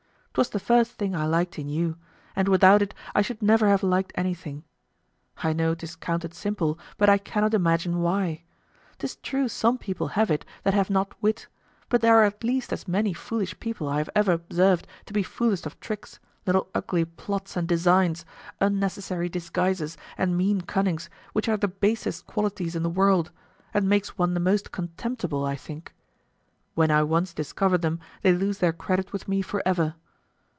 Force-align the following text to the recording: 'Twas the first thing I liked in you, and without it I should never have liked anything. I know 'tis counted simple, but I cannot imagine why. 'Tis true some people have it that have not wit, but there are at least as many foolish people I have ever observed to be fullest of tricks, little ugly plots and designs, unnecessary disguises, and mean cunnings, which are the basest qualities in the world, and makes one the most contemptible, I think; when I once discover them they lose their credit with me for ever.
'Twas 0.33 0.47
the 0.51 0.59
first 0.59 0.93
thing 0.93 1.13
I 1.13 1.25
liked 1.25 1.59
in 1.59 1.67
you, 1.67 1.97
and 2.37 2.47
without 2.47 2.81
it 2.81 2.93
I 3.13 3.21
should 3.21 3.41
never 3.41 3.67
have 3.67 3.83
liked 3.83 4.13
anything. 4.15 4.63
I 5.43 5.51
know 5.51 5.75
'tis 5.75 5.97
counted 5.97 6.33
simple, 6.33 6.79
but 6.97 7.09
I 7.09 7.17
cannot 7.17 7.53
imagine 7.53 7.97
why. 7.99 8.43
'Tis 8.97 9.17
true 9.17 9.49
some 9.49 9.77
people 9.77 10.07
have 10.15 10.31
it 10.31 10.45
that 10.63 10.73
have 10.73 10.89
not 10.89 11.21
wit, 11.21 11.49
but 11.89 11.99
there 11.99 12.15
are 12.15 12.23
at 12.23 12.45
least 12.45 12.71
as 12.71 12.87
many 12.87 13.11
foolish 13.11 13.59
people 13.59 13.89
I 13.89 13.97
have 13.97 14.09
ever 14.15 14.31
observed 14.31 14.87
to 15.07 15.11
be 15.11 15.21
fullest 15.21 15.65
of 15.65 15.77
tricks, 15.81 16.17
little 16.45 16.69
ugly 16.73 17.03
plots 17.03 17.57
and 17.57 17.67
designs, 17.67 18.23
unnecessary 18.61 19.27
disguises, 19.27 19.97
and 20.17 20.37
mean 20.37 20.61
cunnings, 20.61 21.09
which 21.33 21.49
are 21.49 21.57
the 21.57 21.67
basest 21.67 22.25
qualities 22.25 22.73
in 22.73 22.83
the 22.83 22.89
world, 22.89 23.31
and 23.73 23.89
makes 23.89 24.17
one 24.17 24.33
the 24.33 24.39
most 24.39 24.71
contemptible, 24.71 25.43
I 25.43 25.57
think; 25.57 25.93
when 26.73 26.89
I 26.89 27.03
once 27.03 27.33
discover 27.33 27.77
them 27.77 27.99
they 28.21 28.31
lose 28.31 28.59
their 28.59 28.71
credit 28.73 29.11
with 29.11 29.27
me 29.27 29.41
for 29.41 29.61
ever. 29.65 29.95